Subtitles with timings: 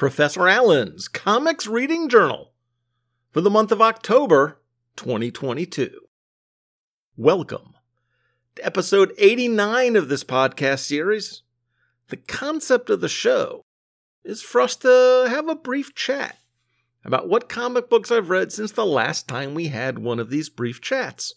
[0.00, 2.54] Professor Allen's Comics Reading Journal
[3.30, 4.58] for the month of October
[4.96, 5.90] 2022.
[7.18, 7.74] Welcome
[8.54, 11.42] to episode 89 of this podcast series.
[12.08, 13.66] The concept of the show
[14.24, 16.38] is for us to have a brief chat
[17.04, 20.48] about what comic books I've read since the last time we had one of these
[20.48, 21.34] brief chats,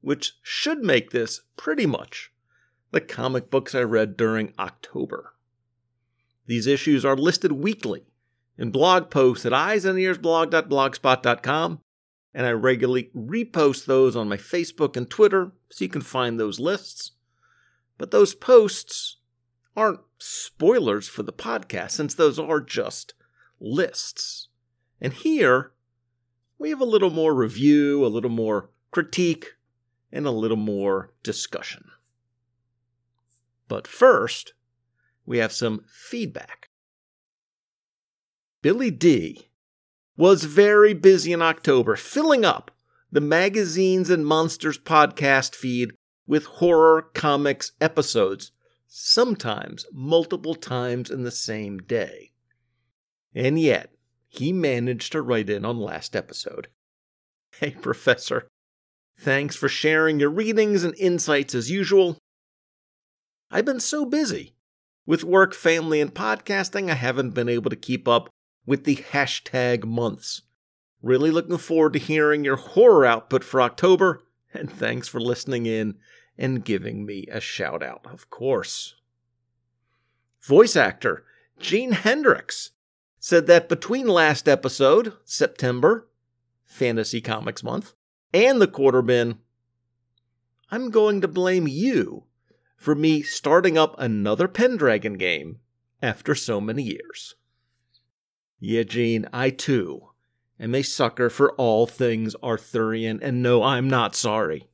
[0.00, 2.32] which should make this pretty much
[2.90, 5.31] the comic books I read during October.
[6.46, 8.06] These issues are listed weekly
[8.58, 11.80] in blog posts at eyesandearsblog.blogspot.com,
[12.34, 16.60] and I regularly repost those on my Facebook and Twitter so you can find those
[16.60, 17.12] lists.
[17.98, 19.18] But those posts
[19.76, 23.14] aren't spoilers for the podcast since those are just
[23.60, 24.48] lists.
[25.00, 25.72] And here,
[26.58, 29.54] we have a little more review, a little more critique,
[30.12, 31.90] and a little more discussion.
[33.68, 34.54] But first,
[35.24, 36.68] we have some feedback.
[38.62, 39.50] Billy D
[40.16, 42.70] was very busy in October, filling up
[43.10, 45.92] the Magazines and Monsters podcast feed
[46.26, 48.52] with horror comics episodes,
[48.86, 52.32] sometimes multiple times in the same day.
[53.34, 53.92] And yet,
[54.28, 56.68] he managed to write in on last episode.
[57.58, 58.48] Hey, Professor.
[59.18, 62.16] Thanks for sharing your readings and insights as usual.
[63.50, 64.54] I've been so busy
[65.06, 68.28] with work, family, and podcasting, I haven't been able to keep up
[68.66, 70.42] with the hashtag months.
[71.02, 74.22] Really looking forward to hearing your horror output for October,
[74.54, 75.96] and thanks for listening in
[76.38, 78.94] and giving me a shout out, of course.
[80.42, 81.24] Voice actor
[81.58, 82.70] Gene Hendricks
[83.18, 86.08] said that between last episode, September,
[86.64, 87.94] Fantasy Comics Month,
[88.32, 89.38] and the quarter bin,
[90.70, 92.24] I'm going to blame you
[92.82, 95.60] for me starting up another Pendragon game
[96.02, 97.36] after so many years.
[98.58, 100.08] Yeah, Gene, I too
[100.58, 104.68] am a sucker for all things Arthurian, and no, I'm not sorry.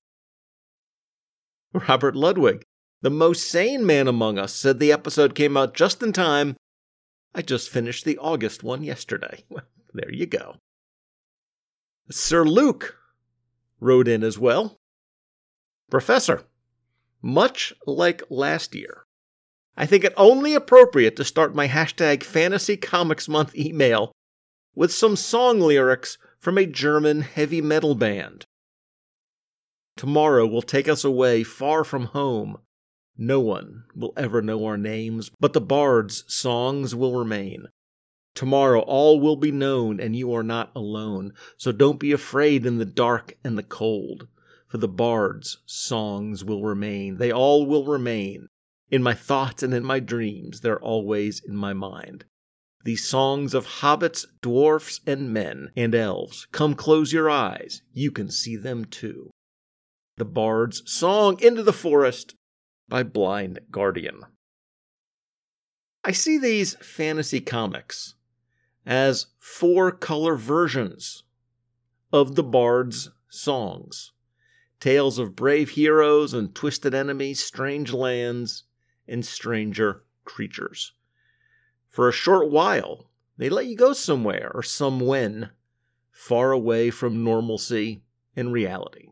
[1.73, 2.65] Robert Ludwig,
[3.03, 6.57] the most sane man among us, said the episode came out just in time.
[7.35, 9.45] I just finished the August one yesterday.
[9.51, 10.57] Well, there you go.
[12.11, 12.97] Sir Luke
[13.81, 14.79] wrote in as well.
[15.91, 16.45] Professor,
[17.23, 19.05] much like last year,
[19.77, 24.13] I think it only appropriate to start my hashtag Fantasy Comics Month email
[24.75, 28.45] with some song lyrics from a German heavy metal band.
[29.97, 32.59] Tomorrow will take us away far from home.
[33.17, 37.67] No one will ever know our names, but the bard's songs will remain.
[38.35, 42.79] Tomorrow all will be known, and you are not alone, so don't be afraid in
[42.79, 44.29] the dark and the cold
[44.69, 47.17] for the bard's songs will remain.
[47.17, 48.49] They all will remain.
[48.91, 52.25] In my thoughts and in my dreams, they're always in my mind.
[52.85, 58.31] These songs of hobbits, dwarfs, and men, and elves, come close your eyes, you can
[58.31, 59.31] see them too.
[60.17, 62.35] The Bard's Song Into the Forest
[62.89, 64.23] by Blind Guardian.
[66.05, 68.15] I see these fantasy comics
[68.87, 71.25] as four color versions
[72.13, 74.13] of the Bard's songs
[74.81, 78.65] tales of brave heroes and twisted enemies, strange lands,
[79.07, 80.93] and stranger creatures.
[81.89, 85.51] For a short while, they let you go somewhere or somewhen,
[86.13, 88.03] far away from normalcy
[88.37, 89.09] and reality.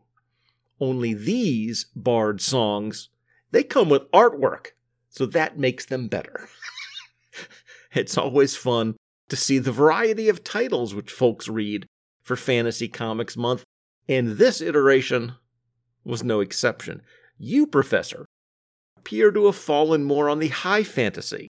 [0.79, 3.09] Only these bard songs,
[3.51, 4.67] they come with artwork,
[5.09, 6.47] so that makes them better.
[7.93, 8.95] it's always fun
[9.29, 11.87] to see the variety of titles which folks read
[12.21, 13.63] for Fantasy Comics Month,
[14.07, 15.33] and this iteration
[16.07, 17.01] was no exception.
[17.37, 18.25] You, Professor,
[18.97, 21.49] appear to have fallen more on the high fantasy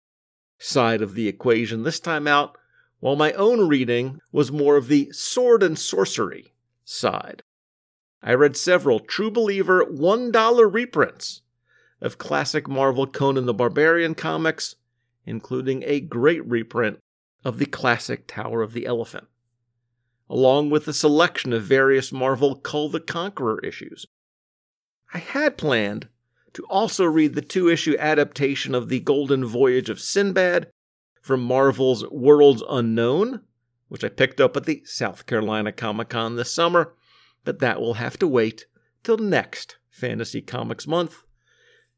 [0.58, 2.56] side of the equation this time out,
[2.98, 6.52] while my own reading was more of the sword and sorcery
[6.84, 7.42] side.
[8.22, 11.40] I read several True Believer $1 reprints
[12.02, 14.74] of classic Marvel Conan the Barbarian comics,
[15.24, 16.98] including a great reprint
[17.44, 19.28] of the classic Tower of the Elephant,
[20.28, 24.06] along with a selection of various Marvel Kull the Conqueror issues,
[25.12, 26.08] I had planned
[26.52, 30.70] to also read the two issue adaptation of The Golden Voyage of Sinbad
[31.20, 33.42] from Marvel's Worlds Unknown,
[33.88, 36.94] which I picked up at the South Carolina Comic Con this summer,
[37.44, 38.66] but that will have to wait
[39.02, 41.24] till next Fantasy Comics Month.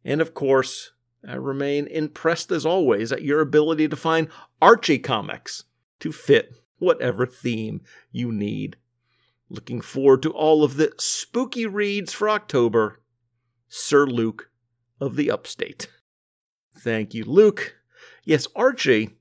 [0.05, 0.93] And of course,
[1.27, 4.29] I remain impressed as always at your ability to find
[4.61, 5.65] Archie comics
[6.01, 8.77] to fit whatever theme you need.
[9.49, 13.02] Looking forward to all of the spooky reads for October
[13.75, 14.51] Sir Luke
[15.01, 15.89] of the Upstate.
[16.79, 17.77] Thank you, Luke.
[18.23, 19.17] Yes, Archie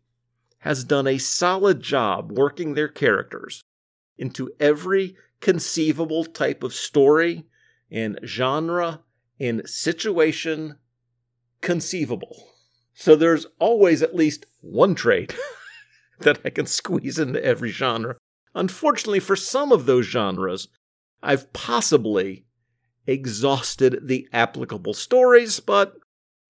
[0.60, 3.64] has done a solid job working their characters
[4.18, 7.46] into every conceivable type of story
[7.90, 9.00] and genre
[9.40, 10.76] and situation
[11.62, 12.50] conceivable.
[12.94, 15.34] So there's always at least one trait
[16.20, 18.18] that I can squeeze into every genre.
[18.54, 20.68] Unfortunately, for some of those genres,
[21.24, 22.44] I've possibly
[23.08, 25.96] exhausted the applicable stories, but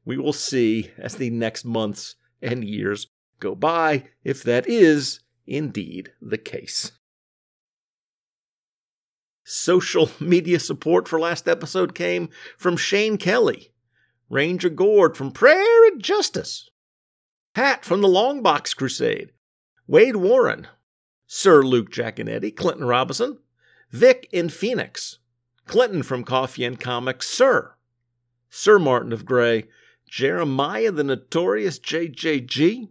[0.06, 3.08] we will see as the next months and years
[3.40, 6.92] go by if that is indeed the case.
[9.44, 13.74] Social media support for last episode came from Shane Kelly,
[14.30, 16.70] Ranger Gord from Prayer and Justice,
[17.54, 19.32] Pat from the Longbox Crusade,
[19.88, 20.68] Wade Warren,
[21.26, 23.40] Sir Luke Giaconetti, Clinton Robinson,
[23.90, 25.20] Vic in Phoenix,
[25.72, 27.76] Clinton from Coffee and Comics, Sir,
[28.50, 29.70] Sir Martin of Gray,
[30.06, 32.90] Jeremiah the Notorious JJG,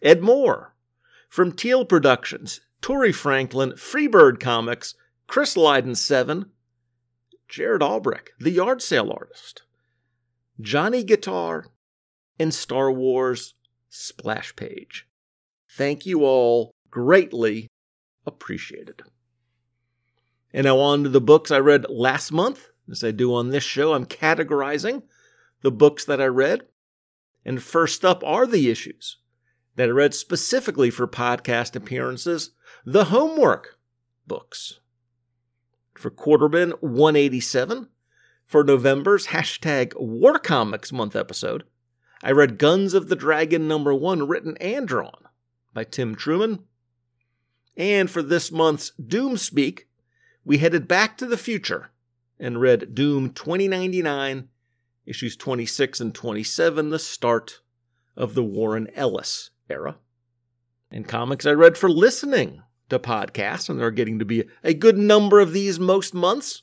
[0.00, 0.76] Ed Moore
[1.28, 4.94] from Teal Productions, Tori Franklin, Freebird Comics,
[5.26, 6.46] Chris Lydon 7,
[7.48, 9.62] Jared Albrecht, the yard sale artist,
[10.60, 11.66] Johnny Guitar,
[12.38, 13.54] and Star Wars
[13.88, 15.08] Splash Page.
[15.68, 16.70] Thank you all.
[16.88, 17.66] Greatly
[18.24, 19.02] appreciated.
[20.52, 22.68] And now on to the books I read last month.
[22.90, 25.02] As I do on this show, I'm categorizing
[25.62, 26.62] the books that I read.
[27.44, 29.18] And first up are the issues
[29.76, 32.50] that I read specifically for podcast appearances,
[32.84, 33.78] the homework
[34.26, 34.80] books.
[35.94, 37.88] For Quarter Bin 187,
[38.44, 41.64] for November's hashtag War Comics Month episode,
[42.22, 45.28] I read Guns of the Dragon number one, written and drawn
[45.72, 46.64] by Tim Truman.
[47.76, 49.88] And for this month's Doom Speak,
[50.44, 51.90] we headed back to the future
[52.38, 54.48] and read Doom 2099,
[55.06, 57.60] issues 26 and 27, the start
[58.16, 59.96] of the Warren Ellis era.
[60.90, 64.74] In comics, I read for listening to podcasts, and there are getting to be a
[64.74, 66.62] good number of these most months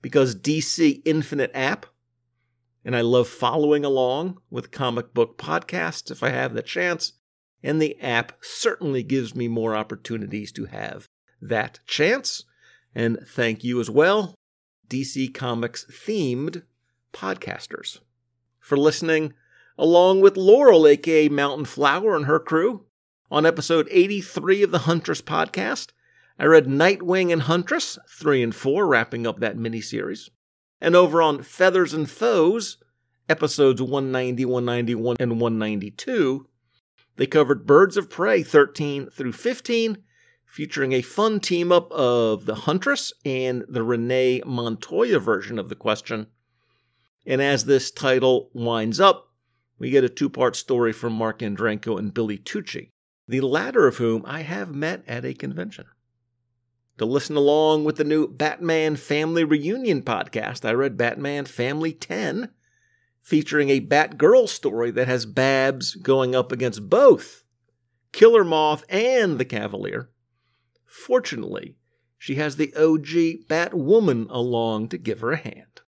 [0.00, 1.86] because DC Infinite app,
[2.84, 7.14] and I love following along with comic book podcasts if I have the chance,
[7.62, 11.08] and the app certainly gives me more opportunities to have
[11.40, 12.44] that chance.
[12.94, 14.34] And thank you as well,
[14.88, 16.62] DC Comics themed
[17.12, 17.98] podcasters,
[18.60, 19.34] for listening
[19.76, 22.86] along with Laurel, aka Mountain Flower, and her crew.
[23.30, 25.88] On episode 83 of the Huntress podcast,
[26.38, 30.30] I read Nightwing and Huntress 3 and 4, wrapping up that miniseries.
[30.80, 32.78] And over on Feathers and Foes,
[33.28, 36.46] episodes 190, 191, and 192,
[37.16, 39.98] they covered Birds of Prey 13 through 15,
[40.54, 45.74] featuring a fun team up of the Huntress and the Renee Montoya version of the
[45.74, 46.28] question.
[47.26, 49.32] And as this title winds up,
[49.80, 52.92] we get a two part story from Marc Andreyko and Billy Tucci,
[53.26, 55.86] the latter of whom I have met at a convention.
[56.98, 62.50] To listen along with the new Batman Family Reunion podcast, I read Batman Family 10,
[63.20, 67.42] featuring a Batgirl story that has Babs going up against both
[68.12, 70.10] Killer Moth and the Cavalier.
[70.94, 71.76] Fortunately,
[72.18, 75.80] she has the OG Batwoman along to give her a hand.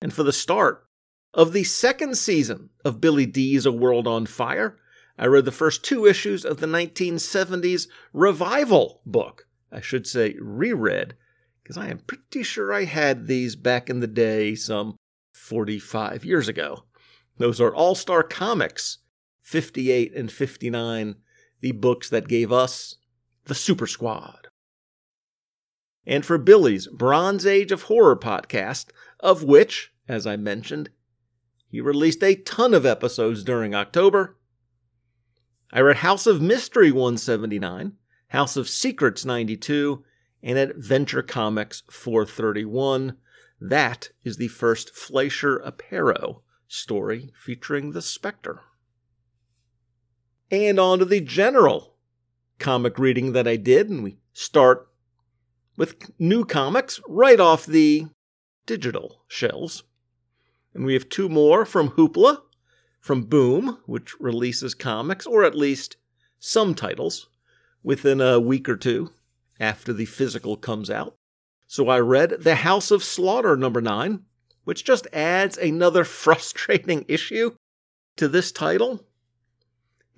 [0.00, 0.86] And for the start
[1.34, 4.78] of the second season of Billy D's A World on Fire,
[5.18, 9.46] I read the first two issues of the 1970s revival book.
[9.70, 11.14] I should say reread,
[11.62, 14.96] because I am pretty sure I had these back in the day, some
[15.34, 16.84] 45 years ago.
[17.36, 18.98] Those are All Star Comics
[19.42, 21.16] 58 and 59,
[21.60, 22.96] the books that gave us
[23.44, 24.48] the Super Squad.
[26.06, 28.86] And for Billy's Bronze Age of Horror podcast,
[29.20, 30.90] of which, as I mentioned,
[31.70, 34.38] he released a ton of episodes during October.
[35.70, 37.92] I read House of Mystery 179,
[38.28, 40.02] House of Secrets 92,
[40.42, 43.18] and Adventure Comics 431.
[43.60, 48.62] That is the first Fleisher Aparo story featuring the Spectre.
[50.50, 51.94] And on to the general
[52.58, 54.88] comic reading that I did, and we start
[55.76, 58.06] with new comics right off the
[58.66, 59.84] digital shelves.
[60.74, 62.42] And we have two more from Hoopla,
[63.00, 65.96] from Boom, which releases comics, or at least
[66.38, 67.28] some titles,
[67.82, 69.10] within a week or two
[69.60, 71.14] after the physical comes out.
[71.66, 74.22] So I read The House of Slaughter number 9,
[74.64, 77.54] which just adds another frustrating issue
[78.16, 79.07] to this title.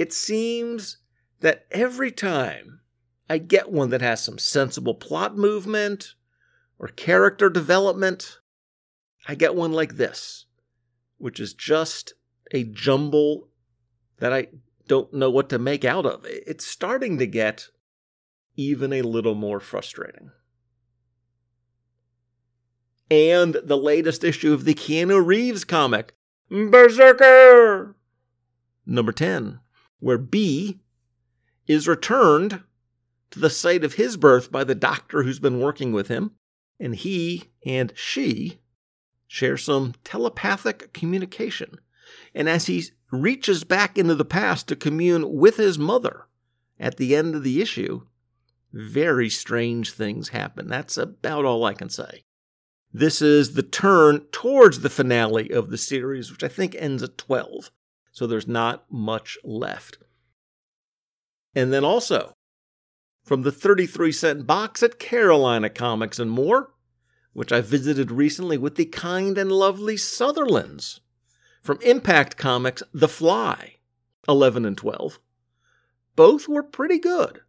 [0.01, 0.97] It seems
[1.41, 2.81] that every time
[3.29, 6.15] I get one that has some sensible plot movement
[6.79, 8.39] or character development,
[9.29, 10.47] I get one like this,
[11.19, 12.15] which is just
[12.51, 13.51] a jumble
[14.21, 14.47] that I
[14.89, 16.25] don't know what to make out of.
[16.25, 17.67] It's starting to get
[18.57, 20.31] even a little more frustrating.
[23.11, 26.15] And the latest issue of the Keanu Reeves comic,
[26.49, 27.97] Berserker!
[28.87, 29.61] Number 10,
[30.01, 30.81] where B
[31.67, 32.63] is returned
[33.31, 36.33] to the site of his birth by the doctor who's been working with him,
[36.81, 38.59] and he and she
[39.29, 41.79] share some telepathic communication.
[42.35, 46.27] And as he reaches back into the past to commune with his mother
[46.79, 48.07] at the end of the issue,
[48.73, 50.69] very strange things happen.
[50.69, 52.25] That's about all I can say.
[52.93, 57.19] This is the turn towards the finale of the series, which I think ends at
[57.19, 57.71] 12.
[58.21, 59.97] So there's not much left.
[61.55, 62.35] And then also,
[63.25, 66.75] from the 33 cent box at Carolina Comics and More,
[67.33, 71.01] which I visited recently with the kind and lovely Sutherlands.
[71.63, 73.77] From Impact Comics, The Fly,
[74.29, 75.19] 11 and 12.
[76.15, 77.41] Both were pretty good,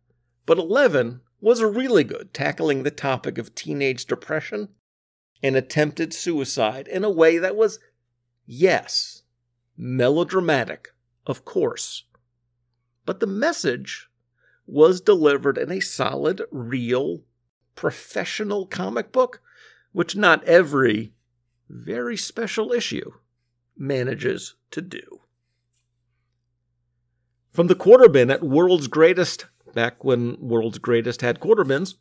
[0.45, 4.69] but 11 was really good, tackling the topic of teenage depression
[5.43, 7.77] and attempted suicide in a way that was,
[8.45, 9.20] yes,
[9.77, 10.93] melodramatic,
[11.25, 12.05] of course.
[13.05, 14.09] But the message
[14.65, 17.21] was delivered in a solid, real,
[17.75, 19.41] professional comic book,
[19.91, 21.13] which not every
[21.69, 23.11] very special issue
[23.77, 25.21] manages to do.
[27.51, 31.95] From the quarter bin at World's Greatest, back when World's Greatest had quarter bins,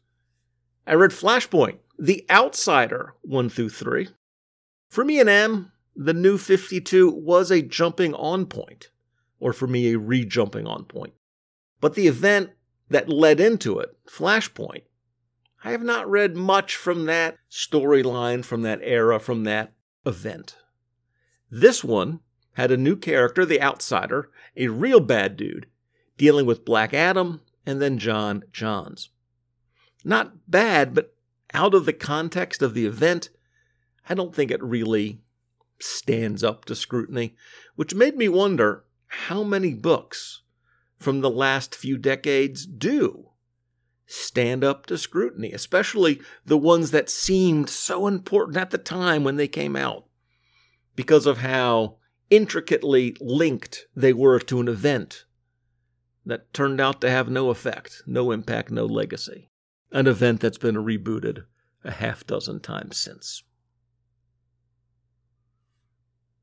[0.86, 4.08] I read Flashpoint, The Outsider 1 through 3.
[4.88, 8.88] For me and M, the new 52 was a jumping on point,
[9.38, 11.12] or for me, a re jumping on point.
[11.78, 12.52] But the event
[12.88, 14.84] that led into it, Flashpoint,
[15.62, 19.74] I have not read much from that storyline, from that era, from that
[20.06, 20.56] event.
[21.50, 22.20] This one
[22.52, 25.66] had a new character, the Outsider, a real bad dude,
[26.16, 29.10] dealing with Black Adam and then John Johns.
[30.02, 31.12] Not bad, but
[31.52, 33.28] out of the context of the event,
[34.08, 35.20] I don't think it really
[35.82, 37.36] stands up to scrutiny,
[37.76, 40.42] which made me wonder how many books
[40.98, 43.30] from the last few decades do
[44.06, 49.36] stand up to scrutiny, especially the ones that seemed so important at the time when
[49.36, 50.04] they came out,
[50.96, 51.96] because of how
[52.28, 55.24] intricately linked they were to an event
[56.26, 59.50] that turned out to have no effect, no impact, no legacy.
[59.92, 61.44] An event that's been rebooted
[61.84, 63.42] a half dozen times since.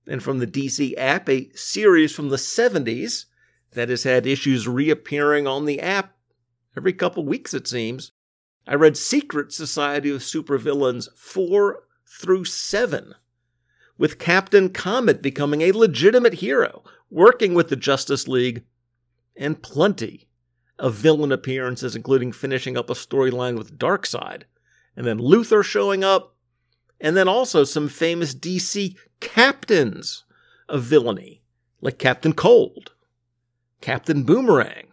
[0.07, 3.25] And from the DC app, a series from the 70s
[3.71, 6.15] that has had issues reappearing on the app
[6.75, 8.11] every couple weeks, it seems.
[8.65, 13.15] I read Secret Society of Supervillains 4 through 7,
[13.97, 18.63] with Captain Comet becoming a legitimate hero, working with the Justice League,
[19.35, 20.27] and plenty
[20.79, 24.43] of villain appearances, including finishing up a storyline with Darkseid,
[24.95, 26.35] and then Luthor showing up,
[26.99, 30.23] and then also some famous DC captains
[30.69, 31.41] of villainy,
[31.81, 32.91] like Captain Cold,
[33.81, 34.87] Captain Boomerang,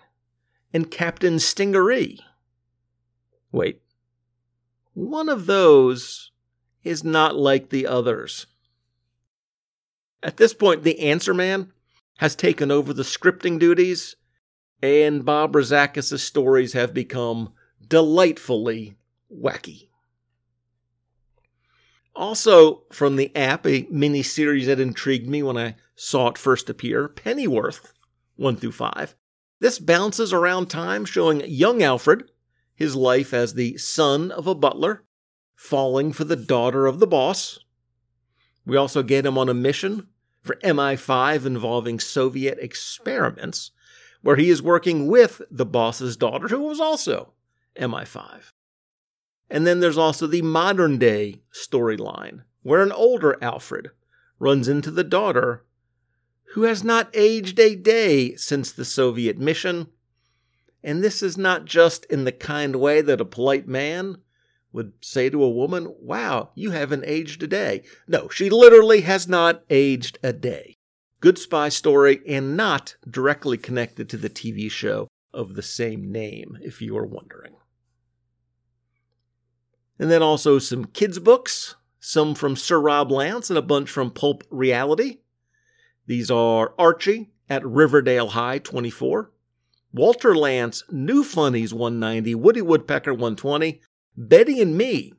[0.72, 2.20] and Captain Stingaree.
[3.52, 3.80] Wait,
[4.92, 6.30] one of those
[6.82, 8.46] is not like the others.
[10.22, 11.72] At this point, the Answer Man
[12.18, 14.16] has taken over the scripting duties,
[14.82, 17.52] and Bob Rozakis' stories have become
[17.86, 18.96] delightfully
[19.32, 19.88] wacky.
[22.16, 26.70] Also, from the app, a mini series that intrigued me when I saw it first
[26.70, 27.92] appear Pennyworth,
[28.36, 29.16] 1 through 5,
[29.60, 32.30] this bounces around time, showing young Alfred,
[32.74, 35.04] his life as the son of a butler,
[35.54, 37.60] falling for the daughter of the boss.
[38.66, 40.08] We also get him on a mission
[40.42, 43.70] for MI5 involving Soviet experiments,
[44.22, 47.32] where he is working with the boss's daughter, who was also
[47.76, 48.52] MI5.
[49.54, 53.92] And then there's also the modern day storyline, where an older Alfred
[54.40, 55.64] runs into the daughter
[56.54, 59.86] who has not aged a day since the Soviet mission.
[60.82, 64.16] And this is not just in the kind way that a polite man
[64.72, 67.84] would say to a woman, Wow, you haven't aged a day.
[68.08, 70.74] No, she literally has not aged a day.
[71.20, 76.58] Good spy story and not directly connected to the TV show of the same name,
[76.60, 77.54] if you are wondering.
[79.98, 84.10] And then also some kids' books, some from Sir Rob Lance and a bunch from
[84.10, 85.18] Pulp Reality.
[86.06, 89.30] These are Archie at Riverdale High 24,
[89.92, 93.80] Walter Lantz, New Funnies 190, Woody Woodpecker 120,
[94.16, 95.12] Betty and Me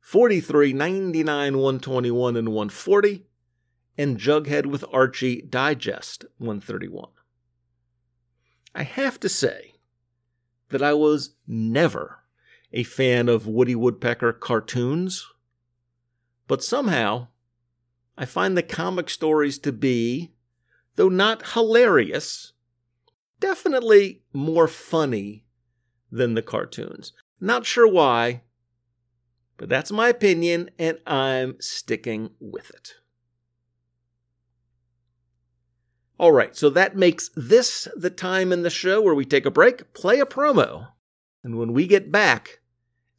[0.00, 3.24] 43, 99, 121, and 140,
[3.96, 7.10] and Jughead with Archie Digest 131.
[8.74, 9.74] I have to say
[10.70, 12.21] that I was never
[12.72, 15.26] a fan of Woody Woodpecker cartoons,
[16.48, 17.28] but somehow
[18.16, 20.32] I find the comic stories to be,
[20.96, 22.52] though not hilarious,
[23.40, 25.44] definitely more funny
[26.10, 27.12] than the cartoons.
[27.40, 28.42] Not sure why,
[29.56, 32.94] but that's my opinion, and I'm sticking with it.
[36.18, 39.50] All right, so that makes this the time in the show where we take a
[39.50, 40.88] break, play a promo,
[41.42, 42.60] and when we get back,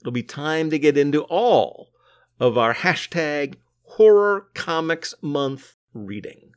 [0.03, 1.89] it'll be time to get into all
[2.37, 6.51] of our hashtag horror comics month reading.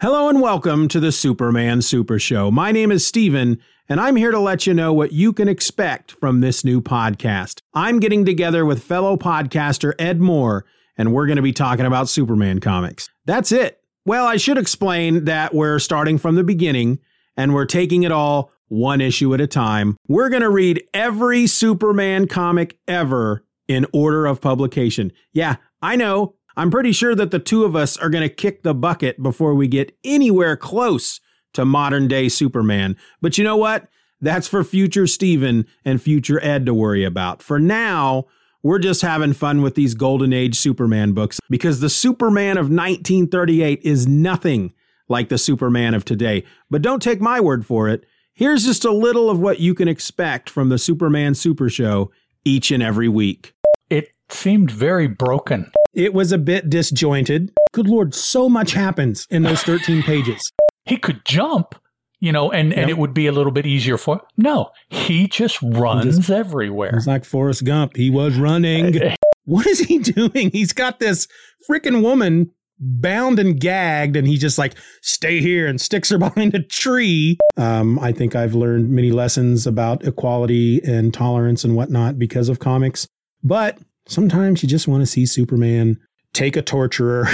[0.00, 2.50] Hello and welcome to the Superman Super Show.
[2.50, 6.10] My name is Steven, and I'm here to let you know what you can expect
[6.10, 7.60] from this new podcast.
[7.74, 10.64] I'm getting together with fellow podcaster Ed Moore,
[10.96, 13.08] and we're going to be talking about Superman comics.
[13.24, 13.77] That's it.
[14.08, 17.00] Well, I should explain that we're starting from the beginning
[17.36, 19.98] and we're taking it all one issue at a time.
[20.08, 25.12] We're going to read every Superman comic ever in order of publication.
[25.34, 28.62] Yeah, I know I'm pretty sure that the two of us are going to kick
[28.62, 31.20] the bucket before we get anywhere close
[31.52, 32.96] to modern day Superman.
[33.20, 33.88] But you know what?
[34.22, 37.42] That's for future Steven and future Ed to worry about.
[37.42, 38.24] For now,
[38.62, 43.80] we're just having fun with these Golden Age Superman books because the Superman of 1938
[43.82, 44.72] is nothing
[45.08, 46.44] like the Superman of today.
[46.70, 48.04] But don't take my word for it.
[48.34, 52.10] Here's just a little of what you can expect from the Superman Super Show
[52.44, 53.54] each and every week.
[53.90, 55.70] It seemed very broken.
[55.94, 57.52] It was a bit disjointed.
[57.72, 60.52] Good Lord, so much happens in those 13 pages.
[60.84, 61.74] He could jump,
[62.20, 62.78] you know, and, yep.
[62.78, 66.96] and it would be a little bit easier for No, he just runs just, everywhere.
[66.96, 67.96] It's like Forrest Gump.
[67.96, 68.98] He was running.
[69.44, 70.50] what is he doing?
[70.50, 71.28] He's got this
[71.68, 76.54] freaking woman bound and gagged and he just like stay here and sticks her behind
[76.54, 82.20] a tree um, i think i've learned many lessons about equality and tolerance and whatnot
[82.20, 83.08] because of comics
[83.42, 85.98] but Sometimes you just want to see Superman
[86.32, 87.28] take a torturer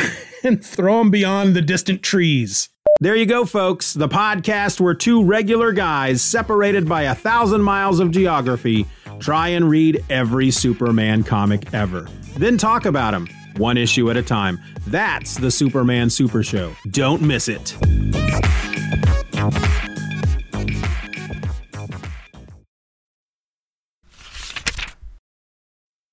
[0.44, 2.68] and throw them beyond the distant trees.
[3.00, 3.92] There you go, folks.
[3.92, 8.86] The podcast where two regular guys separated by a thousand miles of geography
[9.18, 12.06] try and read every Superman comic ever.
[12.36, 14.60] Then talk about them, one issue at a time.
[14.86, 16.74] That's the Superman Super Show.
[16.90, 17.76] Don't miss it.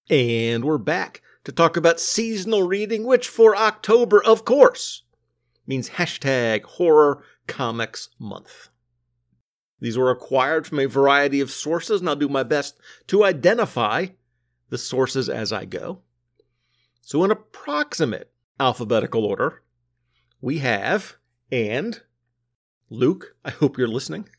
[0.09, 5.03] And we're back to talk about seasonal reading, which for October, of course,
[5.65, 8.69] means hashtag horror comics month.
[9.79, 14.07] These were acquired from a variety of sources, and I'll do my best to identify
[14.69, 16.01] the sources as I go.
[17.01, 19.63] So, in approximate alphabetical order,
[20.39, 21.15] we have,
[21.51, 22.01] and
[22.89, 24.29] Luke, I hope you're listening.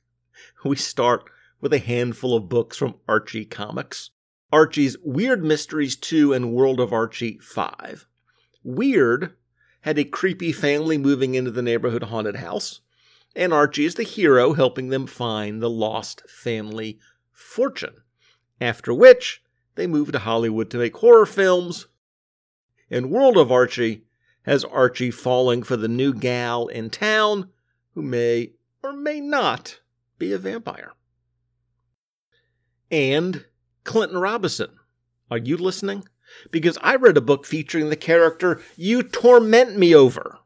[0.65, 1.25] We start
[1.61, 4.11] with a handful of books from Archie Comics.
[4.53, 8.07] Archie's Weird Mysteries 2 and World of Archie 5.
[8.63, 9.33] Weird
[9.81, 12.83] had a creepy family moving into the neighborhood haunted house,
[13.35, 16.99] and Archie is the hero helping them find the lost family
[17.33, 17.95] fortune.
[18.61, 19.43] After which,
[19.75, 21.87] they move to Hollywood to make horror films.
[22.91, 24.05] And World of Archie
[24.43, 27.49] has Archie falling for the new gal in town
[27.95, 29.81] who may or may not
[30.19, 30.93] be a vampire.
[32.91, 33.47] And
[33.85, 34.71] Clinton Robinson.
[35.31, 36.05] Are you listening?
[36.51, 40.39] Because I read a book featuring the character You Torment Me Over,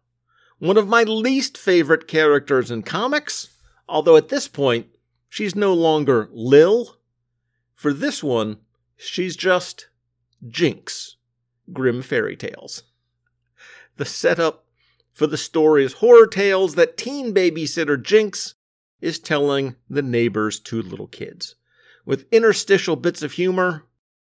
[0.59, 3.49] one of my least favorite characters in comics,
[3.89, 4.87] although at this point,
[5.29, 6.97] she's no longer Lil.
[7.75, 8.59] For this one,
[8.97, 9.89] she's just
[10.49, 11.17] Jinx,
[11.73, 12.85] Grim Fairy Tales.
[13.97, 14.65] The setup
[15.13, 18.55] for the story is horror tales that teen babysitter Jinx
[19.01, 21.56] is telling the neighbor's two little kids
[22.07, 23.85] with interstitial bits of humor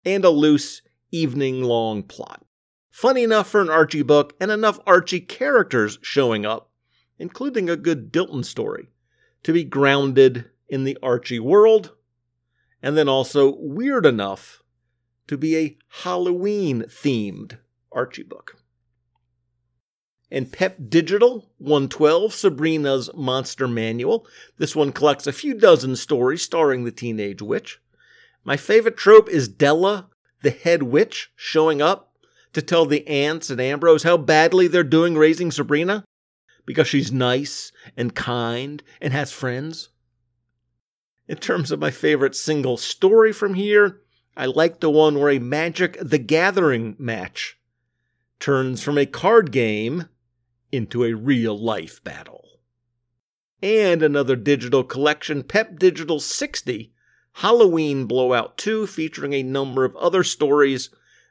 [0.05, 0.81] and a loose,
[1.11, 2.45] evening long plot.
[2.89, 6.71] Funny enough for an Archie book, and enough Archie characters showing up,
[7.17, 8.89] including a good Dilton story,
[9.43, 11.91] to be grounded in the Archie world,
[12.81, 14.63] and then also weird enough
[15.27, 17.57] to be a Halloween themed
[17.91, 18.62] Archie book
[20.33, 24.25] and Pep Digital 112, Sabrina's Monster Manual.
[24.57, 27.79] This one collects a few dozen stories starring the teenage witch.
[28.43, 30.09] My favorite trope is Della,
[30.41, 32.17] the head witch, showing up
[32.51, 36.03] to tell the aunts and Ambrose how badly they're doing raising Sabrina
[36.65, 39.89] because she's nice and kind and has friends.
[41.27, 44.01] In terms of my favorite single story from here,
[44.35, 47.59] I like the one where a Magic the Gathering match
[48.39, 50.09] turns from a card game
[50.73, 52.59] into a real life battle.
[53.61, 56.91] And another digital collection, Pep Digital 60,
[57.33, 60.89] Halloween Blowout 2, featuring a number of other stories,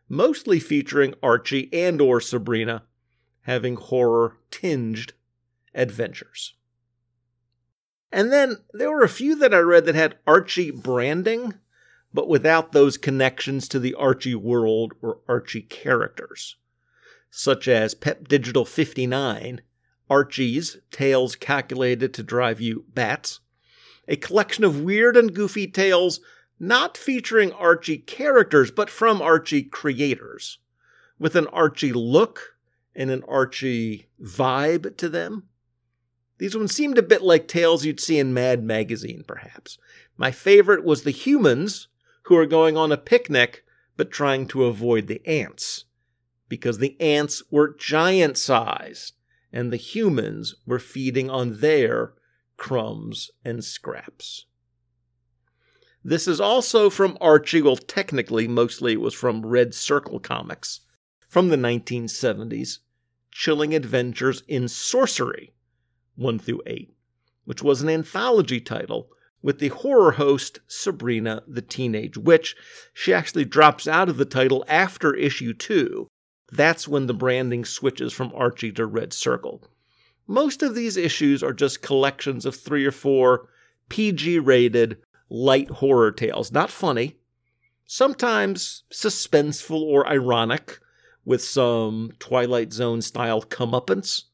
[0.09, 2.85] mostly featuring Archie and or Sabrina,
[3.43, 5.13] having horror tinged
[5.75, 6.55] adventures.
[8.13, 11.55] And then there were a few that I read that had Archie branding,
[12.15, 16.57] but without those connections to the Archie world or Archie characters,
[17.35, 19.63] such as Pep Digital 59,
[20.11, 23.41] Archie's Tales Calculated to Drive You Bats,
[24.07, 26.21] a collection of weird and goofy tales
[26.61, 30.59] not featuring Archie characters, but from Archie creators,
[31.19, 32.59] with an Archie look
[32.95, 35.45] and an Archie vibe to them.
[36.37, 39.79] These ones seemed a bit like tales you'd see in Mad Magazine, perhaps.
[40.19, 41.89] My favorite was the humans
[42.25, 43.65] who are going on a picnic
[43.97, 45.87] but trying to avoid the ants,
[46.53, 49.15] because the ants were giant sized
[49.55, 52.13] and the humans were feeding on their
[52.59, 54.45] crumbs and scraps.
[56.05, 60.81] This is also from Archie, well, technically, mostly it was from Red Circle Comics
[61.27, 62.81] from the 1970s,
[63.31, 65.55] Chilling Adventures in Sorcery,
[66.17, 66.95] 1 through 8,
[67.47, 69.09] which was an anthology title
[69.41, 72.55] with the horror host Sabrina the Teenage Witch.
[72.93, 76.09] She actually drops out of the title after issue 2.
[76.53, 79.65] That's when the branding switches from Archie to Red Circle.
[80.27, 83.49] Most of these issues are just collections of three or four
[83.89, 84.99] PG rated
[85.31, 86.53] light horror tales.
[86.53, 87.17] Not funny,
[87.87, 90.79] sometimes suspenseful or ironic,
[91.25, 94.25] with some Twilight Zone style comeuppance,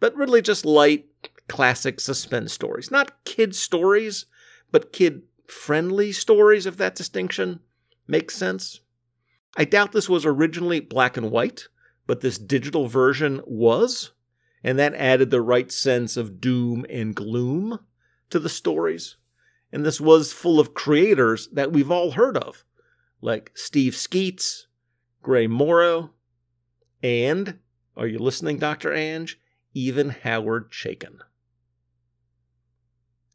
[0.00, 1.06] but really just light,
[1.48, 2.90] classic suspense stories.
[2.90, 4.26] Not kid stories,
[4.70, 7.60] but kid friendly stories, if that distinction
[8.06, 8.80] makes sense.
[9.56, 11.68] I doubt this was originally black and white,
[12.06, 14.12] but this digital version was,
[14.62, 17.80] and that added the right sense of doom and gloom
[18.30, 19.16] to the stories.
[19.72, 22.64] And this was full of creators that we've all heard of,
[23.20, 24.66] like Steve Skeates,
[25.22, 26.12] Gray Morrow,
[27.02, 27.58] and,
[27.96, 28.92] are you listening, Dr.
[28.92, 29.40] Ange?
[29.74, 31.18] Even Howard Chaykin.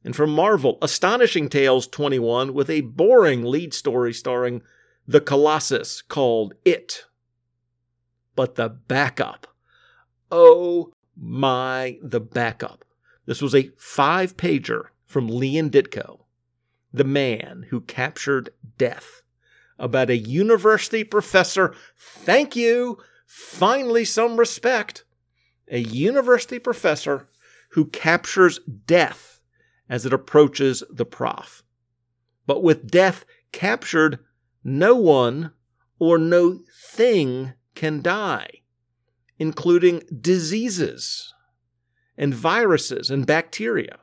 [0.04, 4.62] And from Marvel, Astonishing Tales 21 with a boring lead story starring
[5.08, 7.06] the Colossus called It.
[8.36, 9.48] But the backup.
[10.32, 12.86] Oh my, the backup.
[13.26, 16.22] This was a five pager from Leon Ditko,
[16.92, 19.22] the man who captured death,
[19.78, 21.76] about a university professor.
[21.98, 22.98] Thank you.
[23.28, 25.04] Finally, some respect.
[25.70, 27.30] A university professor
[27.70, 29.42] who captures death
[29.90, 31.64] as it approaches the prof.
[32.46, 34.20] But with death captured,
[34.64, 35.52] no one
[36.00, 36.60] or no
[36.92, 38.50] thing can die,
[39.38, 41.34] including diseases
[42.18, 43.98] and viruses and bacteria.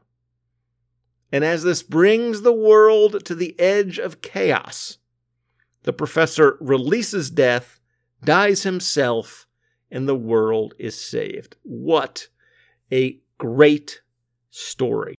[1.33, 4.99] And as this brings the world to the edge of chaos,
[5.85, 7.81] the professor releases death,
[8.23, 9.47] dies himself,
[9.91, 11.57] and the world is saved.
[11.63, 12.29] What
[12.93, 14.03] a great
[14.51, 15.15] story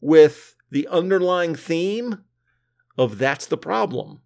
[0.00, 2.24] with the underlying theme
[2.96, 4.20] of that's the problem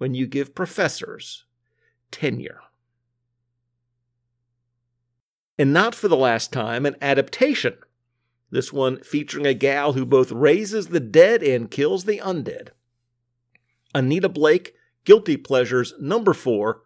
[0.00, 1.44] when you give professors
[2.10, 2.62] tenure.
[5.58, 7.74] And not for the last time, an adaptation.
[8.50, 12.68] This one featuring a gal who both raises the dead and kills the undead.
[13.94, 14.72] Anita Blake,
[15.04, 16.80] Guilty Pleasures, number four,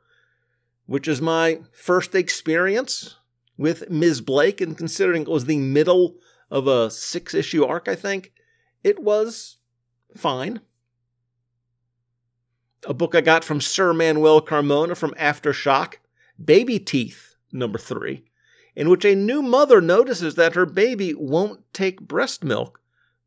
[0.86, 3.14] which is my first experience
[3.56, 4.22] with Ms.
[4.22, 6.16] Blake, and considering it was the middle
[6.50, 8.32] of a six issue arc, I think.
[8.82, 9.58] It was
[10.16, 10.62] fine.
[12.86, 15.94] A book I got from Sir Manuel Carmona from Aftershock,
[16.42, 18.24] Baby Teeth, number three,
[18.76, 22.80] in which a new mother notices that her baby won't take breast milk,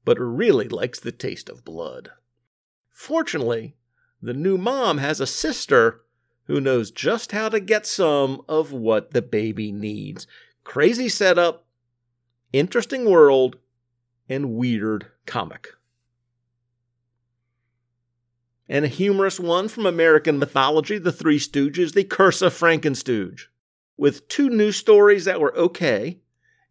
[0.06, 2.12] but really likes the taste of blood.
[2.92, 3.76] Fortunately,
[4.22, 6.02] the new mom has a sister
[6.46, 10.28] who knows just how to get some of what the baby needs.
[10.64, 11.66] Crazy setup,
[12.54, 13.58] interesting world,
[14.30, 15.70] and weird comic.
[18.70, 23.48] And a humorous one from American mythology, The Three Stooges, The Curse of Frankenstooge,
[23.96, 26.20] with two new stories that were okay,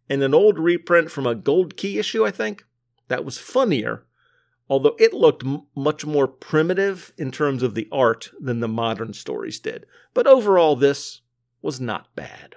[0.09, 2.65] and an old reprint from a Gold Key issue, I think,
[3.07, 4.05] that was funnier,
[4.69, 9.13] although it looked m- much more primitive in terms of the art than the modern
[9.13, 9.85] stories did.
[10.13, 11.21] But overall, this
[11.61, 12.55] was not bad.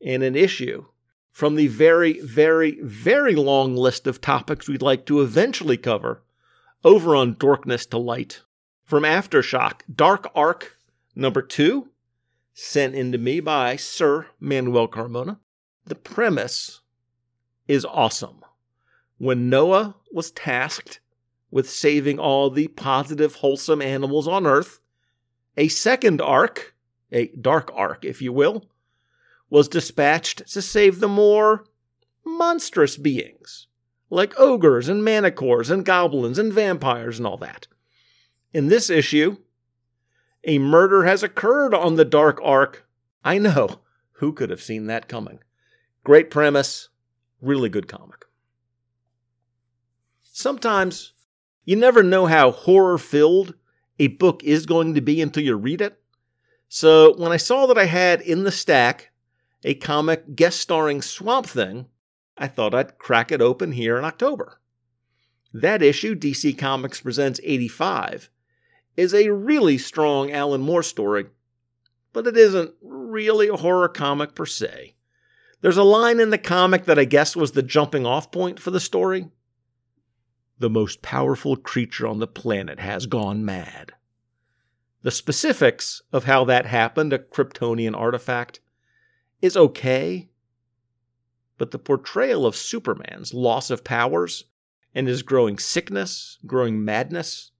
[0.00, 0.86] In an issue
[1.32, 6.22] from the very, very, very long list of topics we'd like to eventually cover
[6.84, 8.42] over on Dorkness to Light.
[8.84, 10.76] From Aftershock, Dark Ark
[11.14, 11.88] number two,
[12.54, 15.38] sent in to me by Sir Manuel Carmona.
[15.84, 16.80] The premise
[17.66, 18.44] is awesome.
[19.18, 21.00] When Noah was tasked
[21.50, 24.80] with saving all the positive, wholesome animals on Earth,
[25.56, 26.74] a second ark,
[27.12, 28.66] a dark ark, if you will,
[29.50, 31.64] was dispatched to save the more
[32.24, 33.67] monstrous beings,
[34.10, 37.66] like ogres and manticores and goblins and vampires and all that.
[38.52, 39.38] In this issue,
[40.44, 42.86] a murder has occurred on the Dark Ark.
[43.24, 43.80] I know.
[44.12, 45.40] Who could have seen that coming?
[46.04, 46.88] Great premise,
[47.40, 48.24] really good comic.
[50.22, 51.12] Sometimes
[51.64, 53.54] you never know how horror filled
[53.98, 56.00] a book is going to be until you read it.
[56.68, 59.10] So when I saw that I had in the stack
[59.64, 61.86] a comic guest starring Swamp Thing,
[62.38, 64.60] I thought I'd crack it open here in October.
[65.52, 68.30] That issue, DC Comics Presents 85,
[68.96, 71.26] is a really strong Alan Moore story,
[72.12, 74.94] but it isn't really a horror comic per se.
[75.60, 78.70] There's a line in the comic that I guess was the jumping off point for
[78.70, 79.28] the story.
[80.58, 83.92] The most powerful creature on the planet has gone mad.
[85.02, 88.60] The specifics of how that happened, a Kryptonian artifact,
[89.40, 90.28] is okay,
[91.58, 94.44] but the portrayal of Superman's loss of powers
[94.94, 97.50] and his growing sickness, growing madness,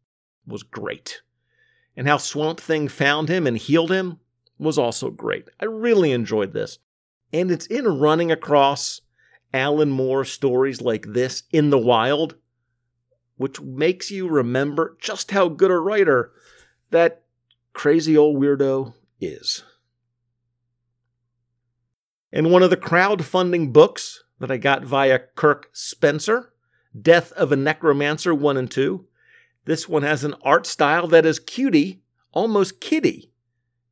[0.47, 1.23] was great.
[1.97, 4.21] And how Swamp Thing found him and healed him
[4.59, 5.49] was also great.
[5.61, 6.79] I really enjoyed this.
[7.33, 9.03] And it's in running across
[9.53, 12.37] Alan Moore stories like this in the wild,
[13.37, 16.33] which makes you remember just how good a writer
[16.91, 17.25] that
[17.73, 19.63] crazy old weirdo is.
[22.33, 26.53] And one of the crowdfunding books that I got via Kirk Spencer,
[27.01, 29.07] Death of a Necromancer 1 and 2.
[29.65, 33.31] This one has an art style that is cutie, almost kitty.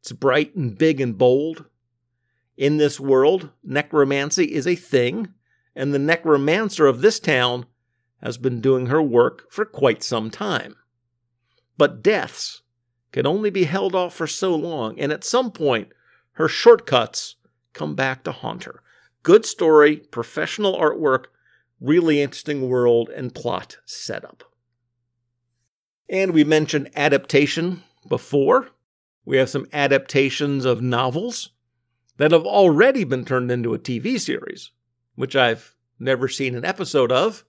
[0.01, 1.66] It's bright and big and bold.
[2.57, 5.35] In this world, necromancy is a thing,
[5.75, 7.66] and the necromancer of this town
[8.22, 10.75] has been doing her work for quite some time.
[11.77, 12.62] But deaths
[13.12, 15.88] can only be held off for so long, and at some point,
[16.33, 17.37] her shortcuts
[17.77, 18.83] come back to haunt her.
[19.23, 21.27] Good story, professional artwork,
[21.81, 24.43] really interesting world and plot setup.
[26.09, 28.69] And we mentioned adaptation before.
[29.25, 31.51] We have some adaptations of novels
[32.17, 34.71] that have already been turned into a TV series,
[35.17, 37.45] which I've never seen an episode of,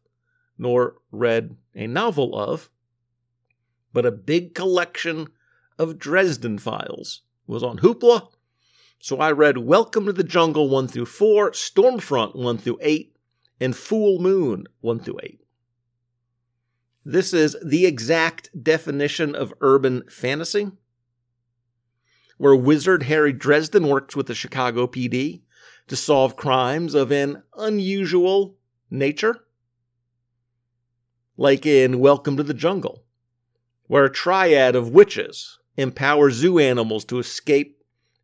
[0.57, 2.69] nor read a novel of,
[3.93, 5.27] but a big collection
[5.77, 8.29] of Dresden Files was on Hoopla
[8.99, 13.15] so I read Welcome to the Jungle 1 through 4, Stormfront 1 through 8,
[13.59, 15.39] and Fool Moon 1 through 8.
[17.05, 20.71] This is the exact definition of urban fantasy,
[22.37, 25.41] where wizard Harry Dresden works with the Chicago PD
[25.87, 28.57] to solve crimes of an unusual
[28.89, 29.45] nature.
[31.37, 33.03] Like in Welcome to the Jungle,
[33.85, 37.76] where a triad of witches empower zoo animals to escape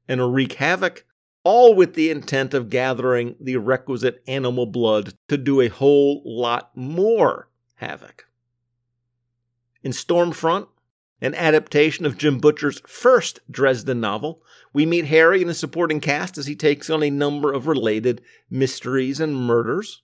[0.08, 1.06] and wreak havoc,
[1.44, 6.72] all with the intent of gathering the requisite animal blood to do a whole lot
[6.76, 8.28] more havoc.
[9.82, 10.68] In Stormfront,
[11.22, 14.42] an adaptation of Jim Butcher's first Dresden novel,
[14.74, 18.22] we meet Harry and his supporting cast as he takes on a number of related
[18.50, 20.02] mysteries and murders.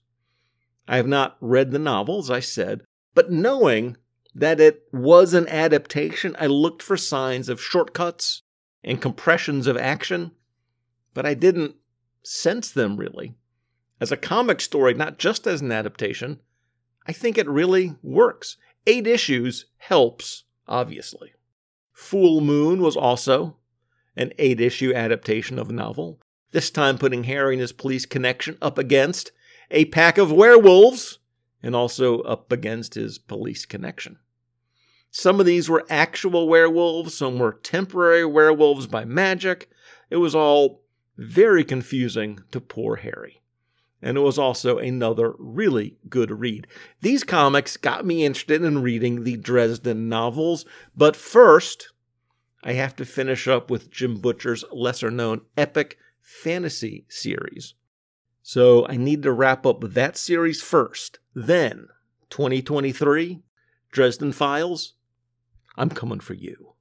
[0.88, 2.82] I have not read the novel, as I said,
[3.14, 3.96] but knowing
[4.34, 8.42] that it was an adaptation, I looked for signs of shortcuts
[8.82, 10.32] and compressions of action,
[11.14, 11.76] but I didn't
[12.22, 13.34] sense them really.
[14.00, 16.40] As a comic story, not just as an adaptation,
[17.06, 18.56] I think it really works.
[18.86, 21.32] Eight issues helps, obviously.
[21.92, 23.56] Fool Moon was also
[24.16, 26.18] an eight issue adaptation of a novel,
[26.52, 29.32] this time putting Harry and his police connection up against
[29.70, 31.18] a pack of werewolves
[31.62, 34.18] and also up against his police connection.
[35.10, 39.70] Some of these were actual werewolves, some were temporary werewolves by magic.
[40.08, 40.82] It was all
[41.16, 43.42] very confusing to poor Harry.
[44.00, 46.66] And it was also another really good read.
[47.02, 50.64] These comics got me interested in reading the Dresden novels,
[50.96, 51.92] but first,
[52.62, 57.74] I have to finish up with Jim Butcher's lesser known epic fantasy series.
[58.42, 61.18] So I need to wrap up that series first.
[61.34, 61.88] Then,
[62.30, 63.42] 2023,
[63.92, 64.94] Dresden Files,
[65.80, 66.74] I'm coming for you.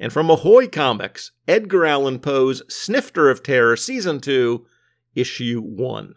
[0.00, 4.66] And from Ahoy Comics, Edgar Allan Poe's Snifter of Terror Season 2,
[5.14, 6.14] Issue 1,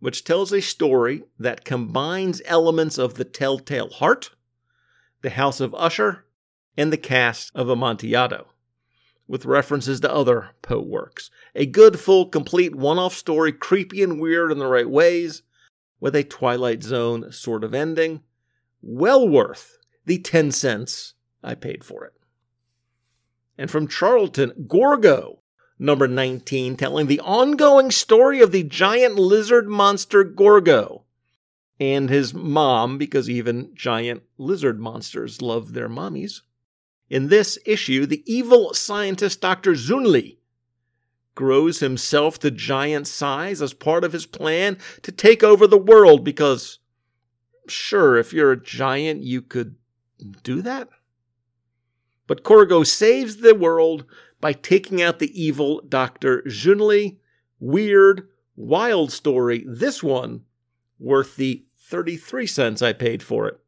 [0.00, 4.32] which tells a story that combines elements of The Telltale Heart,
[5.22, 6.26] The House of Usher,
[6.76, 8.48] and the Cask of Amontillado,
[9.26, 11.30] with references to other Poe works.
[11.54, 15.40] A good, full, complete one off story, creepy and weird in the right ways,
[15.98, 18.20] with a Twilight Zone sort of ending.
[18.82, 22.12] Well worth the 10 cents I paid for it.
[23.56, 25.40] And from Charlton, Gorgo,
[25.78, 31.04] number 19, telling the ongoing story of the giant lizard monster Gorgo
[31.80, 36.40] and his mom, because even giant lizard monsters love their mommies.
[37.10, 39.72] In this issue, the evil scientist Dr.
[39.72, 40.38] Zunli
[41.34, 46.24] grows himself to giant size as part of his plan to take over the world
[46.24, 46.78] because,
[47.68, 49.74] sure, if you're a giant, you could
[50.42, 50.88] do that.
[52.26, 54.04] But Gorgo saves the world
[54.40, 56.42] by taking out the evil Dr.
[56.42, 57.18] Zunli.
[57.60, 59.64] Weird, wild story.
[59.66, 60.42] This one
[60.98, 63.60] worth the 33 cents I paid for it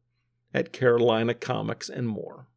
[0.53, 2.47] at Carolina Comics and more.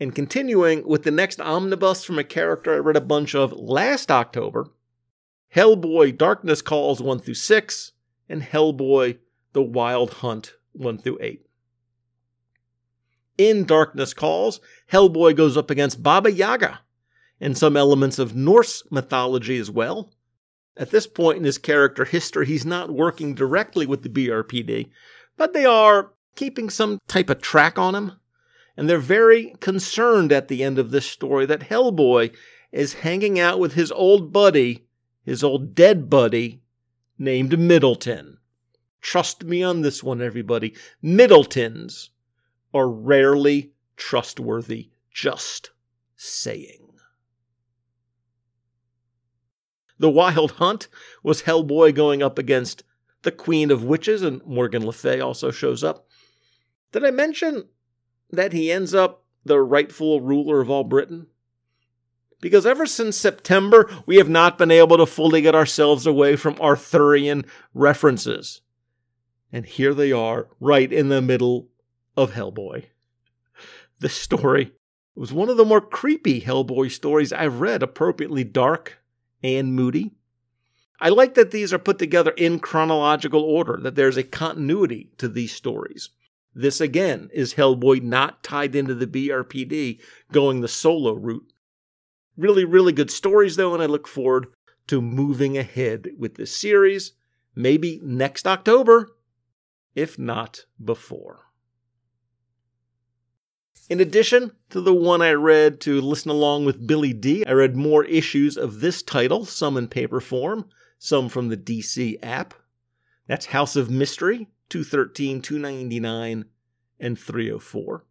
[0.00, 4.10] And continuing with the next omnibus from a character I read a bunch of last
[4.10, 4.70] October
[5.54, 7.92] Hellboy Darkness Calls 1 through 6,
[8.28, 9.18] and Hellboy
[9.54, 11.47] The Wild Hunt 1 through 8.
[13.38, 14.60] In Darkness Calls,
[14.92, 16.80] Hellboy goes up against Baba Yaga
[17.40, 20.12] and some elements of Norse mythology as well.
[20.76, 24.90] At this point in his character history, he's not working directly with the BPRD,
[25.36, 28.12] but they are keeping some type of track on him.
[28.76, 32.34] And they're very concerned at the end of this story that Hellboy
[32.70, 34.86] is hanging out with his old buddy,
[35.24, 36.62] his old dead buddy,
[37.18, 38.38] named Middleton.
[39.00, 40.74] Trust me on this one, everybody.
[41.02, 42.10] Middletons
[42.72, 44.90] are rarely trustworthy.
[45.12, 45.70] Just
[46.16, 46.88] saying.
[49.98, 50.88] The Wild Hunt
[51.22, 52.84] was Hellboy going up against
[53.22, 56.06] the Queen of Witches, and Morgan Le Fay also shows up.
[56.92, 57.68] Did I mention
[58.30, 61.26] that he ends up the rightful ruler of all Britain?
[62.40, 66.60] Because ever since September, we have not been able to fully get ourselves away from
[66.60, 68.60] Arthurian references.
[69.52, 71.68] And here they are, right in the middle
[72.18, 72.86] of Hellboy.
[74.00, 74.72] This story
[75.14, 78.98] was one of the more creepy Hellboy stories I've read, appropriately dark
[79.40, 80.16] and moody.
[81.00, 85.28] I like that these are put together in chronological order, that there's a continuity to
[85.28, 86.10] these stories.
[86.52, 90.00] This again is Hellboy not tied into the BPRD,
[90.32, 91.52] going the solo route.
[92.36, 94.48] Really, really good stories though, and I look forward
[94.88, 97.12] to moving ahead with this series,
[97.54, 99.14] maybe next October,
[99.94, 101.47] if not before.
[103.88, 107.74] In addition to the one I read to listen along with Billy D, I read
[107.74, 110.66] more issues of this title, some in paper form,
[110.98, 112.52] some from the DC app.
[113.26, 116.44] That's House of Mystery, 213, 299,
[117.00, 118.04] and 304.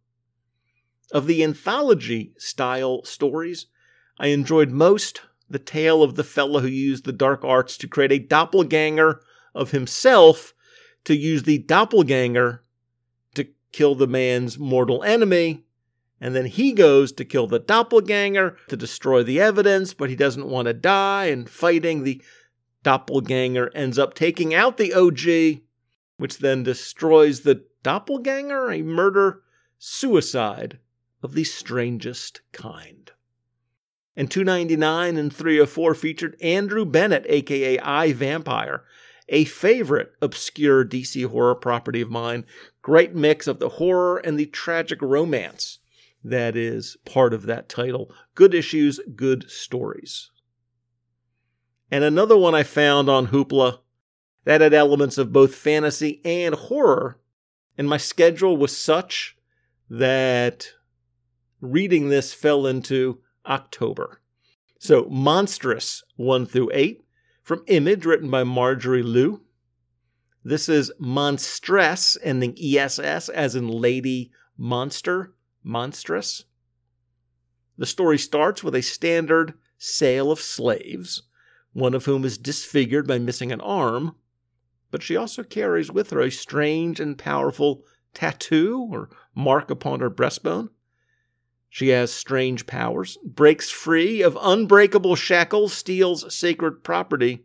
[1.12, 3.66] Of the anthology style stories,
[4.18, 8.12] I enjoyed most the tale of the fellow who used the dark arts to create
[8.12, 9.20] a doppelganger
[9.54, 10.54] of himself
[11.04, 12.64] to use the doppelganger
[13.36, 15.64] to kill the man's mortal enemy
[16.20, 20.48] and then he goes to kill the doppelganger to destroy the evidence, but he doesn't
[20.48, 21.26] want to die.
[21.26, 22.22] And fighting the
[22.82, 25.62] doppelganger ends up taking out the OG,
[26.16, 29.42] which then destroys the doppelganger, a murder
[29.78, 30.78] suicide
[31.22, 33.12] of the strangest kind.
[34.16, 38.82] And 299 and 304 featured Andrew Bennett, aka I Vampire,
[39.28, 42.44] a favorite obscure DC horror property of mine.
[42.82, 45.78] Great mix of the horror and the tragic romance
[46.24, 48.12] that is part of that title.
[48.34, 50.30] Good issues, good stories.
[51.90, 53.78] And another one I found on Hoopla
[54.44, 57.18] that had elements of both fantasy and horror.
[57.76, 59.36] And my schedule was such
[59.88, 60.70] that
[61.60, 64.20] reading this fell into October.
[64.78, 67.02] So, Monstress 1 through 8
[67.42, 69.42] from Image, written by Marjorie Liu.
[70.44, 76.44] This is Monstress, ending ESS, as in Lady Monster monstress.
[77.76, 81.22] The story starts with a standard sale of slaves,
[81.72, 84.16] one of whom is disfigured by missing an arm,
[84.90, 87.84] but she also carries with her a strange and powerful
[88.14, 90.70] tattoo or mark upon her breastbone.
[91.68, 97.44] She has strange powers, breaks free of unbreakable shackles, steals sacred property,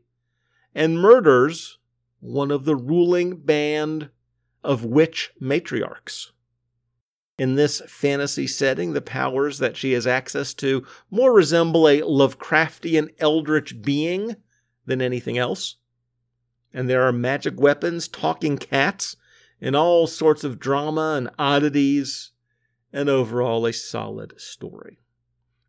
[0.74, 1.78] and murders
[2.20, 4.10] one of the ruling band
[4.64, 6.32] of witch matriarchs.
[7.44, 13.10] In this fantasy setting, the powers that she has access to more resemble a Lovecraftian
[13.20, 14.38] eldritch being
[14.86, 15.76] than anything else.
[16.74, 19.18] And there are magic weapons, talking cats,
[19.60, 22.32] and all sorts of drama and oddities,
[22.94, 25.00] and overall a solid story.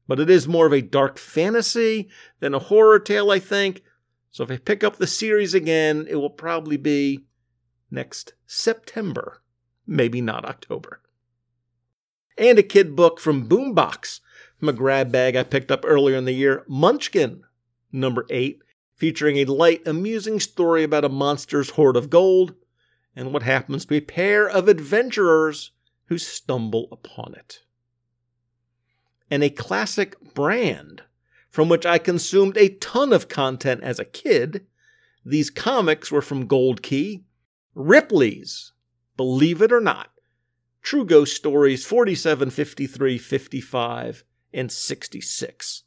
[0.06, 2.08] But it is more of a dark fantasy
[2.38, 3.82] than a horror tale, I think.
[4.30, 7.24] So if I pick up the series again, it will probably be
[7.90, 9.42] next September,
[9.88, 11.00] maybe not October.
[12.36, 13.74] And a kid book from BOOM!
[13.74, 14.20] Box
[14.56, 17.44] from a grab bag I picked up earlier in the year, Munchkin,
[17.92, 18.62] number 8,
[18.94, 22.54] featuring a light, amusing story about a monster's hoard of gold
[23.14, 25.72] and what happens to a pair of adventurers
[26.06, 27.60] who stumble upon it.
[29.30, 31.02] And a classic brand
[31.50, 34.66] from which I consumed a ton of content as a kid.
[35.24, 37.22] These comics were from Gold Key,
[37.76, 38.72] Ripley's,
[39.16, 40.08] believe it or not,
[40.84, 45.82] True Ghost Stories 47, 53, 55, and 66.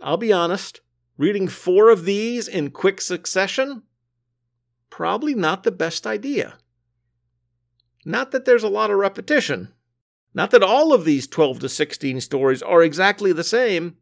[0.00, 0.80] I'll be honest,
[1.18, 3.82] reading four of these in quick succession
[4.88, 6.56] probably not the best idea.
[8.04, 9.74] Not that there's a lot of repetition.
[10.32, 13.96] Not that all of these 12 to 16 stories are exactly the same,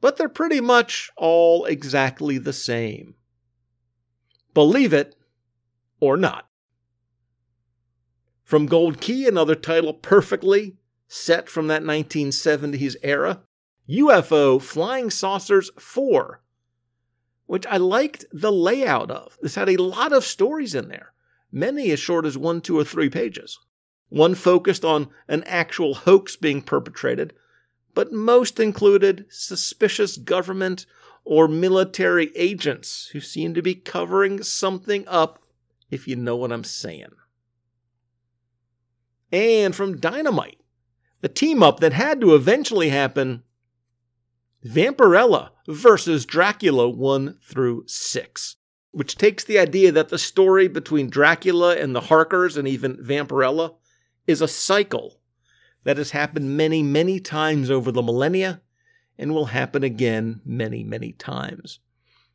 [0.00, 3.14] but they're pretty much all exactly the same.
[4.54, 5.16] Believe it
[5.98, 6.47] or not.
[8.48, 13.42] From Gold Key, another title perfectly set from that 1970s era,
[13.90, 16.40] UFO Flying Saucers 4
[17.44, 19.36] which I liked the layout of.
[19.42, 21.12] This had a lot of stories in there,
[21.52, 23.58] many as short as one, two, or three pages.
[24.08, 27.34] One focused on an actual hoax being perpetrated,
[27.94, 30.86] but most included suspicious government
[31.22, 35.42] or military agents who seem to be covering something up,
[35.90, 37.12] if you know what I'm saying.
[39.30, 40.60] And from Dynamite,
[41.20, 43.42] the team up that had to eventually happen
[44.64, 48.56] Vampirella versus Dracula 1 through 6,
[48.90, 53.74] which takes the idea that the story between Dracula and the Harkers and even Vampirella
[54.26, 55.20] is a cycle
[55.84, 58.60] that has happened many, many times over the millennia
[59.18, 61.80] and will happen again many, many times.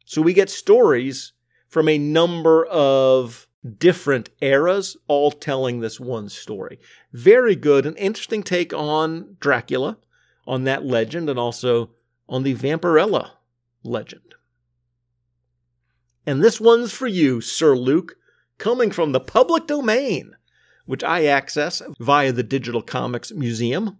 [0.06, 1.34] So we get stories
[1.68, 3.48] from a number of
[3.78, 6.80] different eras, all telling this one story.
[7.12, 9.98] Very good, an interesting take on Dracula,
[10.46, 11.92] on that legend, and also
[12.28, 13.32] on the Vampirella
[13.84, 14.36] legend.
[16.26, 18.16] And this one's for you, Sir Luke,
[18.58, 20.36] coming from the public domain,
[20.86, 23.98] which I access via the Digital Comics Museum.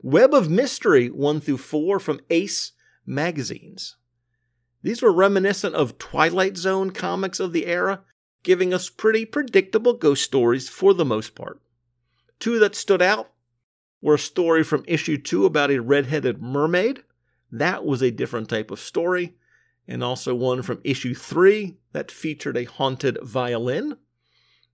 [0.00, 2.72] Web of Mystery 1 through 4 from Ace
[3.06, 3.96] magazines.
[4.82, 8.02] These were reminiscent of Twilight Zone comics of the era,
[8.42, 11.60] giving us pretty predictable ghost stories for the most part.
[12.38, 13.32] Two that stood out
[14.00, 17.02] were a story from issue 2 about a red-headed mermaid
[17.52, 19.34] that was a different type of story,
[19.86, 23.98] and also one from issue three that featured a haunted violin.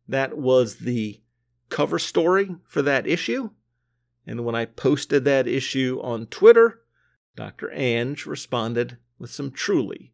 [0.07, 1.21] That was the
[1.71, 3.51] cover story for that issue.
[4.27, 6.83] And when I posted that issue on Twitter,
[7.35, 7.71] Dr.
[7.73, 10.13] Ange responded with some truly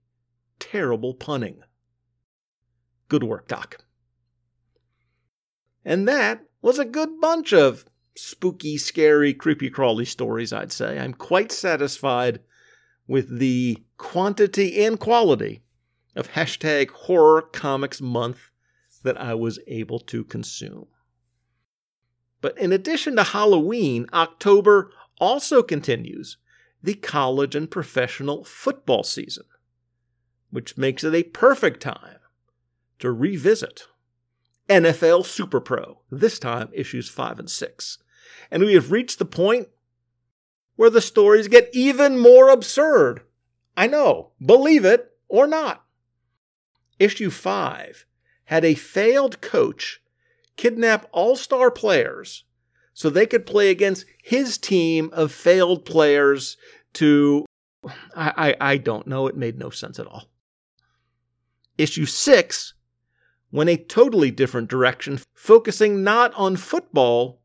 [0.58, 1.62] terrible punning.
[3.08, 3.84] Good work, Doc.
[5.84, 7.84] And that was a good bunch of
[8.16, 10.98] spooky, scary, creepy crawly stories, I'd say.
[10.98, 12.40] I'm quite satisfied
[13.06, 15.62] with the quantity and quality
[16.16, 18.50] of hashtag horror comics month
[19.02, 20.86] that I was able to consume.
[22.40, 26.38] But in addition to Halloween, October also continues
[26.82, 29.44] the college and professional football season,
[30.50, 32.18] which makes it a perfect time
[33.04, 33.86] to revisit
[34.68, 37.98] NFL Super Pro, this time issues 5 and 6.
[38.50, 39.68] And we have reached the point
[40.76, 43.22] where the stories get even more absurd.
[43.76, 45.84] I know, believe it or not.
[46.98, 48.06] Issue 5
[48.46, 50.00] had a failed coach
[50.56, 52.44] kidnap all star players
[52.92, 56.56] so they could play against his team of failed players
[56.94, 57.44] to.
[58.16, 59.26] I, I, I don't know.
[59.26, 60.30] It made no sense at all.
[61.76, 62.74] Issue 6
[63.54, 67.40] went a totally different direction, focusing not on football,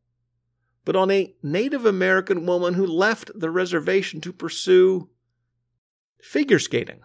[0.84, 5.08] but on a Native American woman who left the reservation to pursue
[6.20, 7.02] figure skating.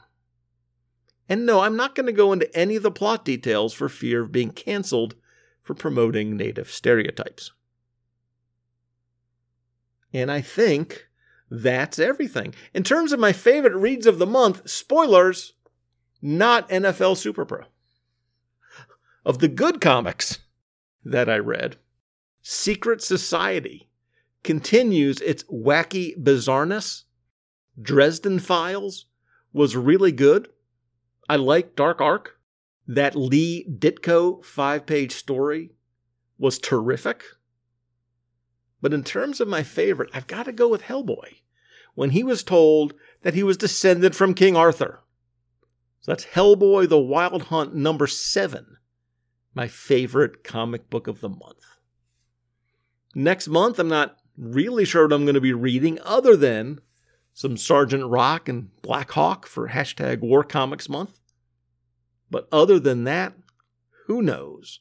[1.29, 4.23] And no, I'm not going to go into any of the plot details for fear
[4.23, 5.17] of being canceled
[5.61, 7.53] for promoting Native stereotypes.
[10.15, 11.09] And I think
[11.51, 12.55] that's everything.
[12.73, 15.53] In terms of my favorite reads of the month, spoilers,
[16.23, 17.65] not NFL Super Pro.
[19.25, 20.41] Of the good comics
[21.03, 21.77] that I read,
[22.43, 23.89] Secret Society
[24.43, 27.05] continues its wacky bizarreness.
[27.81, 29.07] Dresden Files
[29.53, 30.49] was really good.
[31.29, 32.39] I like Dark Ark.
[32.87, 35.71] That Lee Ditko five page story
[36.37, 37.25] was terrific.
[38.83, 41.37] But in terms of my favorite, I've got to go with Hellboy
[41.95, 45.01] when he was told that he was descended from King Arthur.
[46.03, 48.77] So that's Hellboy the Wild Hunt number seven,
[49.55, 51.65] my favorite comic book of the month.
[53.15, 56.81] Next month, I'm not really sure what I'm going to be reading other than
[57.33, 61.21] some Sergeant Rock and Blackhawk for hashtag War Comics Month.
[62.31, 63.35] But other than that,
[64.07, 64.81] who knows?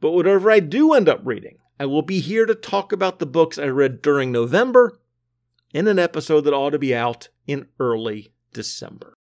[0.00, 3.26] But whatever I do end up reading, I will be here to talk about the
[3.26, 4.98] books I read during November
[5.72, 9.14] in an episode that ought to be out in early December.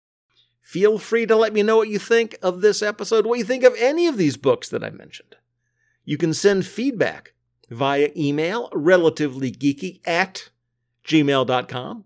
[0.63, 3.65] Feel free to let me know what you think of this episode, what you think
[3.65, 5.37] of any of these books that I mentioned.
[6.05, 7.35] You can send feedback
[7.69, 10.49] via email, relativelygeeky at
[11.05, 12.05] gmail.com,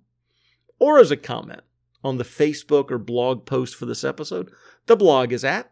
[0.78, 1.62] or as a comment
[2.02, 4.50] on the Facebook or blog post for this episode.
[4.86, 5.70] The blog is at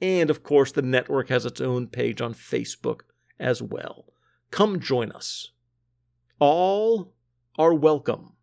[0.00, 3.00] And of course, the network has its own page on Facebook
[3.38, 4.06] as well.
[4.50, 5.50] Come join us.
[6.38, 7.14] All
[7.58, 8.34] are welcome.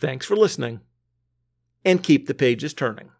[0.00, 0.80] Thanks for listening,
[1.84, 3.10] and keep the pages turning.